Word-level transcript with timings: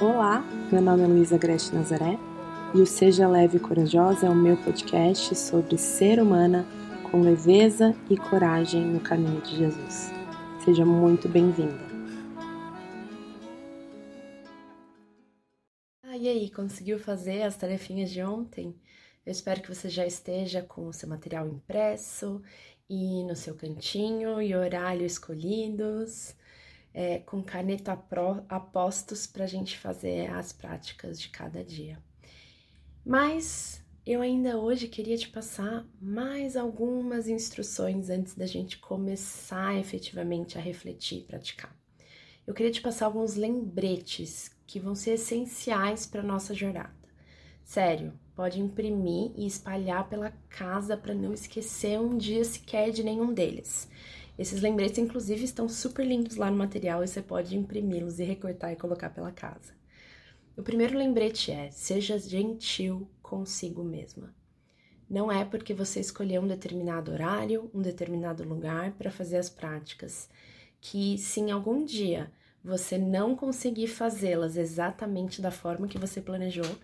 Olá, 0.00 0.42
meu 0.72 0.82
nome 0.82 1.04
é 1.04 1.06
Luísa 1.06 1.38
Grete 1.38 1.74
Nazaré 1.74 2.18
e 2.74 2.80
o 2.80 2.86
Seja 2.86 3.28
Leve 3.28 3.58
e 3.58 3.60
Corajosa 3.60 4.26
é 4.26 4.30
o 4.30 4.34
meu 4.34 4.56
podcast 4.56 5.34
sobre 5.36 5.78
ser 5.78 6.20
humana 6.20 6.66
com 7.10 7.20
leveza 7.20 7.94
e 8.08 8.16
coragem 8.16 8.82
no 8.84 9.00
caminho 9.00 9.40
de 9.42 9.56
Jesus. 9.56 10.10
Seja 10.64 10.84
muito 10.84 11.28
bem-vinda. 11.28 11.92
Ah, 16.02 16.16
e 16.16 16.28
aí, 16.28 16.50
conseguiu 16.50 16.98
fazer 16.98 17.42
as 17.42 17.56
tarefinhas 17.56 18.10
de 18.10 18.22
ontem? 18.22 18.74
Eu 19.24 19.30
espero 19.30 19.62
que 19.62 19.72
você 19.72 19.88
já 19.88 20.06
esteja 20.06 20.62
com 20.62 20.88
o 20.88 20.92
seu 20.92 21.08
material 21.08 21.46
impresso 21.46 22.42
e 22.88 23.22
no 23.24 23.36
seu 23.36 23.54
cantinho 23.54 24.42
e 24.42 24.54
horário 24.54 25.06
escolhidos 25.06 26.34
é, 26.94 27.18
com 27.18 27.42
caneta 27.42 27.98
a 28.48 28.60
postos 28.60 29.26
para 29.26 29.44
a 29.44 29.48
gente 29.48 29.78
fazer 29.78 30.30
as 30.30 30.52
práticas 30.52 31.20
de 31.20 31.28
cada 31.28 31.64
dia. 31.64 31.98
Mas 33.04 33.82
eu 34.04 34.20
ainda 34.20 34.58
hoje 34.58 34.88
queria 34.88 35.16
te 35.16 35.28
passar 35.28 35.86
mais 36.00 36.56
algumas 36.56 37.28
instruções 37.28 38.10
antes 38.10 38.34
da 38.34 38.46
gente 38.46 38.78
começar 38.78 39.78
efetivamente 39.78 40.58
a 40.58 40.60
refletir 40.60 41.18
e 41.18 41.24
praticar. 41.24 41.74
Eu 42.46 42.54
queria 42.54 42.72
te 42.72 42.80
passar 42.80 43.06
alguns 43.06 43.36
lembretes 43.36 44.50
que 44.66 44.80
vão 44.80 44.94
ser 44.94 45.12
essenciais 45.12 46.06
para 46.06 46.22
nossa 46.22 46.52
jornada. 46.52 46.92
Sério, 47.64 48.12
pode 48.34 48.60
imprimir 48.60 49.30
e 49.36 49.46
espalhar 49.46 50.08
pela 50.08 50.32
casa 50.48 50.96
para 50.96 51.14
não 51.14 51.32
esquecer 51.32 52.00
um 52.00 52.18
dia 52.18 52.44
sequer 52.44 52.90
de 52.90 53.04
nenhum 53.04 53.32
deles. 53.32 53.88
Esses 54.38 54.60
lembretes, 54.60 54.98
inclusive, 54.98 55.44
estão 55.44 55.68
super 55.68 56.06
lindos 56.06 56.36
lá 56.36 56.50
no 56.50 56.56
material 56.56 57.04
e 57.04 57.08
você 57.08 57.20
pode 57.20 57.56
imprimi-los 57.56 58.18
e 58.18 58.24
recortar 58.24 58.72
e 58.72 58.76
colocar 58.76 59.10
pela 59.10 59.30
casa. 59.30 59.74
O 60.56 60.62
primeiro 60.62 60.96
lembrete 60.96 61.50
é: 61.50 61.70
seja 61.70 62.18
gentil 62.18 63.08
consigo 63.22 63.84
mesma. 63.84 64.34
Não 65.08 65.30
é 65.30 65.44
porque 65.44 65.74
você 65.74 66.00
escolheu 66.00 66.40
um 66.40 66.48
determinado 66.48 67.12
horário, 67.12 67.70
um 67.74 67.82
determinado 67.82 68.42
lugar 68.42 68.92
para 68.92 69.10
fazer 69.10 69.36
as 69.36 69.50
práticas, 69.50 70.28
que 70.80 71.18
se 71.18 71.40
em 71.40 71.50
algum 71.50 71.84
dia 71.84 72.32
você 72.64 72.96
não 72.96 73.36
conseguir 73.36 73.88
fazê-las 73.88 74.56
exatamente 74.56 75.42
da 75.42 75.50
forma 75.50 75.88
que 75.88 75.98
você 75.98 76.20
planejou, 76.20 76.76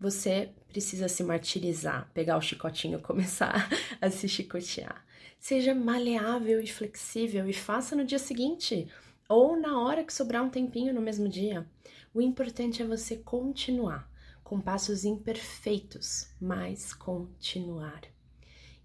você 0.00 0.50
precisa 0.66 1.08
se 1.08 1.22
martirizar, 1.22 2.10
pegar 2.14 2.38
o 2.38 2.40
chicotinho 2.40 2.98
e 2.98 3.02
começar 3.02 3.68
a 4.00 4.10
se 4.10 4.26
chicotear. 4.26 5.04
Seja 5.38 5.74
maleável 5.74 6.60
e 6.60 6.66
flexível 6.66 7.48
e 7.48 7.52
faça 7.52 7.94
no 7.94 8.04
dia 8.04 8.18
seguinte 8.18 8.88
ou 9.28 9.60
na 9.60 9.78
hora 9.78 10.02
que 10.02 10.12
sobrar 10.12 10.42
um 10.42 10.50
tempinho 10.50 10.94
no 10.94 11.02
mesmo 11.02 11.28
dia. 11.28 11.68
O 12.14 12.20
importante 12.20 12.82
é 12.82 12.86
você 12.86 13.16
continuar 13.16 14.10
com 14.42 14.60
passos 14.60 15.04
imperfeitos, 15.04 16.28
mas 16.40 16.92
continuar. 16.92 18.02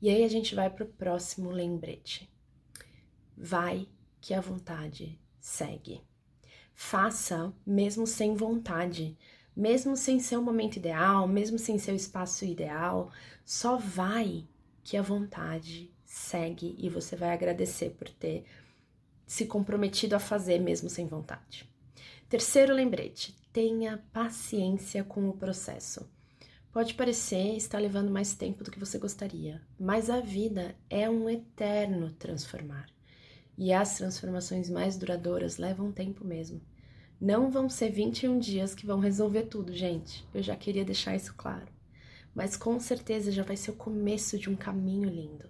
E 0.02 0.10
aí 0.10 0.24
a 0.24 0.28
gente 0.28 0.54
vai 0.54 0.70
para 0.70 0.84
o 0.84 0.88
próximo 0.88 1.50
lembrete. 1.50 2.30
Vai 3.36 3.88
que 4.22 4.34
a 4.34 4.42
vontade 4.42 5.20
segue. 5.40 6.02
Faça 6.74 7.54
mesmo 7.66 8.06
sem 8.06 8.36
vontade, 8.36 9.18
mesmo 9.56 9.96
sem 9.96 10.20
ser 10.20 10.38
o 10.38 10.42
momento 10.42 10.76
ideal, 10.76 11.28
mesmo 11.28 11.58
sem 11.58 11.78
ser 11.78 11.92
o 11.92 11.96
espaço 11.96 12.44
ideal, 12.46 13.12
só 13.46 13.78
vai 13.78 14.46
que 14.84 14.98
a 14.98 15.02
vontade 15.02 15.92
segue 16.04 16.76
e 16.78 16.90
você 16.90 17.16
vai 17.16 17.30
agradecer 17.32 17.92
por 17.92 18.10
ter 18.10 18.46
se 19.26 19.46
comprometido 19.46 20.16
a 20.16 20.20
fazer 20.20 20.60
mesmo 20.60 20.90
sem 20.90 21.08
vontade. 21.08 21.68
Terceiro 22.30 22.74
lembrete: 22.74 23.36
tenha 23.52 24.04
paciência 24.12 25.04
com 25.04 25.30
o 25.30 25.38
processo. 25.38 26.10
Pode 26.72 26.94
parecer 26.94 27.56
estar 27.56 27.80
levando 27.80 28.12
mais 28.12 28.36
tempo 28.36 28.64
do 28.64 28.70
que 28.70 28.80
você 28.80 28.98
gostaria, 28.98 29.62
mas 29.80 30.10
a 30.10 30.20
vida 30.20 30.76
é 30.90 31.10
um 31.10 31.30
eterno 31.30 32.12
transformar. 32.12 32.88
E 33.58 33.72
as 33.72 33.96
transformações 33.98 34.70
mais 34.70 34.98
duradouras 34.98 35.58
levam 35.58 35.92
tempo 35.92 36.26
mesmo. 36.26 36.62
Não 37.26 37.50
vão 37.50 37.68
ser 37.68 37.90
21 37.90 38.38
dias 38.38 38.76
que 38.76 38.86
vão 38.86 39.00
resolver 39.00 39.48
tudo, 39.48 39.74
gente. 39.74 40.24
Eu 40.32 40.44
já 40.44 40.56
queria 40.56 40.86
deixar 40.86 41.16
isso 41.16 41.34
claro. 41.34 41.74
Mas 42.36 42.56
com 42.56 42.80
certeza 42.80 43.32
já 43.32 43.42
vai 43.42 43.58
ser 43.58 43.72
o 43.72 43.76
começo 43.76 44.38
de 44.38 44.48
um 44.48 44.56
caminho 44.56 45.10
lindo. 45.10 45.50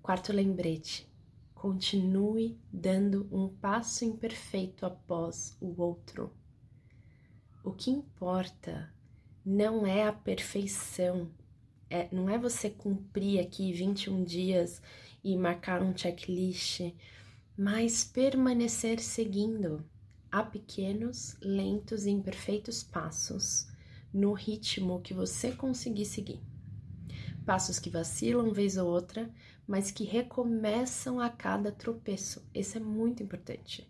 Quarto 0.00 0.32
lembrete: 0.32 1.12
continue 1.56 2.56
dando 2.72 3.28
um 3.32 3.48
passo 3.48 4.04
imperfeito 4.04 4.86
após 4.86 5.56
o 5.60 5.74
outro. 5.82 6.32
O 7.64 7.72
que 7.72 7.90
importa 7.90 8.94
não 9.44 9.84
é 9.84 10.06
a 10.06 10.12
perfeição, 10.12 11.32
é, 11.90 12.06
não 12.12 12.30
é 12.30 12.38
você 12.38 12.70
cumprir 12.70 13.40
aqui 13.40 13.72
21 13.72 14.22
dias 14.22 14.80
e 15.24 15.36
marcar 15.36 15.82
um 15.82 15.98
checklist, 15.98 16.94
mas 17.58 18.04
permanecer 18.04 19.00
seguindo 19.00 19.84
a 20.34 20.42
pequenos, 20.42 21.36
lentos 21.40 22.06
e 22.06 22.10
imperfeitos 22.10 22.82
passos 22.82 23.68
no 24.12 24.32
ritmo 24.32 25.00
que 25.00 25.14
você 25.14 25.52
conseguir 25.52 26.06
seguir. 26.06 26.40
Passos 27.46 27.78
que 27.78 27.88
vacilam 27.88 28.52
vez 28.52 28.76
ou 28.76 28.88
outra, 28.88 29.32
mas 29.64 29.92
que 29.92 30.02
recomeçam 30.02 31.20
a 31.20 31.30
cada 31.30 31.70
tropeço. 31.70 32.44
Esse 32.52 32.78
é 32.78 32.80
muito 32.80 33.22
importante. 33.22 33.88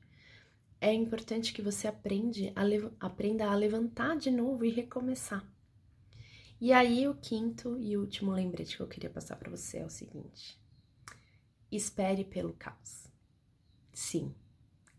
É 0.78 0.92
importante 0.92 1.50
que 1.50 1.62
você 1.62 1.88
aprende 1.88 2.52
a 2.54 3.06
aprenda 3.06 3.46
a 3.50 3.54
levantar 3.54 4.14
de 4.18 4.30
novo 4.30 4.66
e 4.66 4.70
recomeçar. 4.70 5.50
E 6.60 6.74
aí, 6.74 7.08
o 7.08 7.14
quinto 7.14 7.78
e 7.78 7.96
último 7.96 8.30
lembrete 8.30 8.76
que 8.76 8.82
eu 8.82 8.86
queria 8.86 9.08
passar 9.08 9.36
para 9.36 9.48
você 9.48 9.78
é 9.78 9.86
o 9.86 9.88
seguinte: 9.88 10.60
espere 11.72 12.22
pelo 12.22 12.52
caos. 12.52 13.08
Sim, 13.94 14.34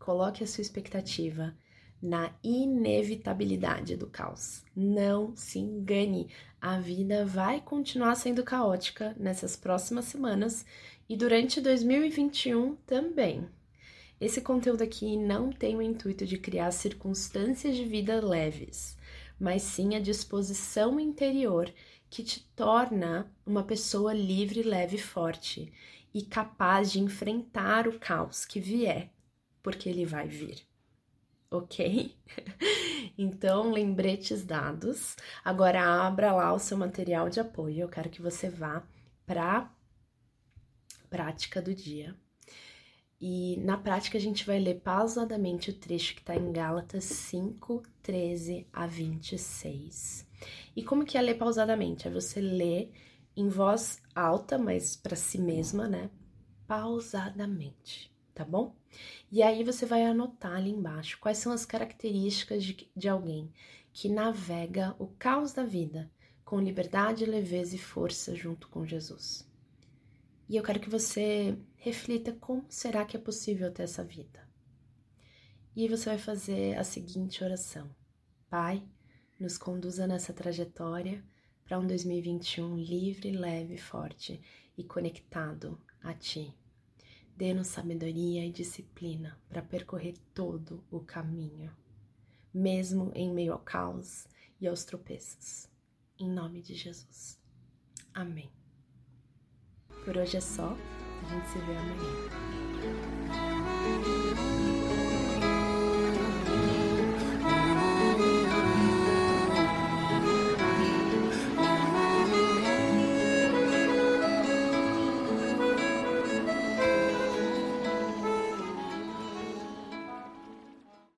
coloque 0.06 0.44
a 0.44 0.48
sua 0.48 0.62
expectativa 0.62 1.56
na 2.00 2.32
inevitabilidade 2.44 3.98
do 3.98 4.06
caos. 4.06 4.64
Não 4.76 5.36
se 5.36 5.58
engane, 5.58 6.30
a 6.62 6.80
vida 6.80 7.26
vai 7.26 7.60
continuar 7.60 8.14
sendo 8.14 8.44
caótica 8.44 9.16
nessas 9.20 9.56
próximas 9.56 10.06
semanas 10.06 10.64
e 11.10 11.18
durante 11.18 11.60
2021 11.60 12.76
também. 12.86 13.50
Esse 14.22 14.42
conteúdo 14.42 14.84
aqui 14.84 15.18
não 15.18 15.52
tem 15.52 15.76
o 15.76 15.82
intuito 15.82 16.24
de 16.24 16.38
criar 16.38 16.72
circunstâncias 16.72 17.76
de 17.76 17.84
vida 17.84 18.24
leves, 18.24 18.96
mas 19.40 19.64
sim 19.64 19.96
a 19.96 20.00
disposição 20.00 21.00
interior 21.00 21.74
que 22.12 22.24
te 22.24 22.42
torna 22.56 23.30
uma 23.44 23.64
pessoa 23.64 24.14
livre, 24.14 24.62
leve 24.62 24.98
e 24.98 25.02
forte 25.02 25.74
e 26.14 26.22
capaz 26.22 26.92
de 26.92 27.00
enfrentar 27.00 27.88
o 27.88 28.00
caos 28.00 28.46
que 28.46 28.60
vier, 28.60 29.10
porque 29.66 29.90
ele 29.90 30.06
vai 30.06 30.28
vir 30.28 30.64
ok? 31.56 32.16
Então, 33.18 33.72
lembretes 33.72 34.44
dados. 34.44 35.16
Agora 35.44 35.82
abra 35.82 36.34
lá 36.34 36.52
o 36.52 36.60
seu 36.60 36.76
material 36.76 37.30
de 37.30 37.40
apoio. 37.40 37.82
Eu 37.82 37.88
quero 37.88 38.10
que 38.10 38.22
você 38.22 38.50
vá 38.50 38.84
para 39.26 39.72
prática 41.10 41.62
do 41.62 41.74
dia. 41.74 42.14
E 43.22 43.56
na 43.62 43.78
prática 43.78 44.18
a 44.18 44.22
gente 44.22 44.46
vai 44.46 44.60
ler 44.60 44.82
pausadamente 44.82 45.70
o 45.70 45.74
trecho 45.74 46.14
que 46.14 46.20
está 46.20 46.36
em 46.36 46.52
Gálatas 46.52 47.06
5, 47.06 47.84
13 48.04 48.68
a 48.74 48.86
26. 48.86 50.28
E 50.76 50.84
como 50.84 51.06
que 51.06 51.18
é 51.18 51.22
ler 51.22 51.36
pausadamente? 51.36 52.06
É 52.06 52.12
você 52.12 52.42
ler 52.42 52.92
em 53.38 53.48
voz 53.48 54.02
alta, 54.14 54.58
mas 54.58 54.98
para 54.98 55.16
si 55.16 55.38
mesma, 55.38 55.88
né? 55.88 56.10
Pausadamente 56.68 58.15
tá 58.36 58.44
bom? 58.44 58.76
E 59.32 59.42
aí 59.42 59.64
você 59.64 59.86
vai 59.86 60.04
anotar 60.04 60.58
ali 60.58 60.70
embaixo 60.70 61.18
quais 61.20 61.38
são 61.38 61.54
as 61.54 61.66
características 61.66 62.64
de, 62.64 62.92
de 62.96 63.08
alguém 63.08 63.52
que 63.94 64.10
navega 64.10 64.94
o 65.00 65.08
caos 65.08 65.54
da 65.54 65.64
vida 65.64 66.12
com 66.44 66.60
liberdade, 66.60 67.26
leveza 67.26 67.76
e 67.76 67.80
força 67.80 68.36
junto 68.36 68.68
com 68.68 68.86
Jesus. 68.86 69.50
E 70.48 70.58
eu 70.58 70.64
quero 70.64 70.82
que 70.82 70.90
você 70.90 71.58
reflita 71.78 72.34
como 72.34 72.66
será 72.70 73.06
que 73.06 73.18
é 73.18 73.20
possível 73.20 73.72
ter 73.72 73.84
essa 73.84 74.04
vida. 74.04 74.46
E 75.76 75.88
você 75.88 76.10
vai 76.10 76.20
fazer 76.20 76.78
a 76.78 76.84
seguinte 76.84 77.44
oração: 77.44 77.90
Pai, 78.50 78.84
nos 79.40 79.58
conduza 79.58 80.06
nessa 80.06 80.34
trajetória 80.34 81.24
para 81.64 81.80
um 81.80 81.88
2021 81.88 82.78
livre, 82.78 83.32
leve, 83.32 83.78
forte 83.78 84.40
e 84.78 84.84
conectado 84.84 85.82
a 86.04 86.14
Ti. 86.14 86.54
Dê-nos 87.36 87.68
sabedoria 87.68 88.46
e 88.46 88.52
disciplina 88.52 89.38
para 89.50 89.62
percorrer 89.62 90.16
todo 90.34 90.84
o 90.90 91.02
caminho, 91.02 91.76
mesmo 92.54 93.12
em 93.14 93.34
meio 93.34 93.52
ao 93.52 93.60
caos 93.60 94.26
e 94.60 94.68
aos 94.68 94.86
tropeços. 94.86 95.68
Em 96.18 96.30
nome 96.30 96.62
de 96.62 96.74
Jesus. 96.74 97.38
Amém. 98.14 98.50
Por 100.06 100.16
hoje 100.18 100.38
é 100.38 100.42
só. 100.42 100.70
A 100.72 101.30
gente 101.30 101.50
se 101.50 101.60
vê 101.60 101.76
amanhã. 101.76 103.15